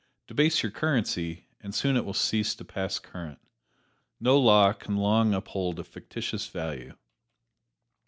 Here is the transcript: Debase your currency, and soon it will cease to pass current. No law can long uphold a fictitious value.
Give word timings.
Debase 0.25 0.63
your 0.63 0.71
currency, 0.71 1.45
and 1.59 1.75
soon 1.75 1.95
it 1.95 2.03
will 2.03 2.11
cease 2.15 2.55
to 2.55 2.65
pass 2.65 2.97
current. 2.97 3.37
No 4.19 4.35
law 4.39 4.73
can 4.73 4.97
long 4.97 5.35
uphold 5.35 5.79
a 5.79 5.83
fictitious 5.83 6.47
value. 6.47 6.95